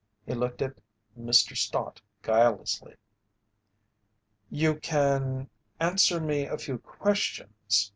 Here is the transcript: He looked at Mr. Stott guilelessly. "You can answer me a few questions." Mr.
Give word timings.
He 0.25 0.33
looked 0.33 0.63
at 0.63 0.77
Mr. 1.15 1.55
Stott 1.55 2.01
guilelessly. 2.23 2.95
"You 4.49 4.77
can 4.79 5.51
answer 5.79 6.19
me 6.19 6.45
a 6.45 6.57
few 6.57 6.79
questions." 6.79 7.53
Mr. 7.69 7.89